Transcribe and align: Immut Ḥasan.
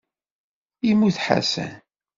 Immut 0.89 1.15
Ḥasan. 1.25 1.73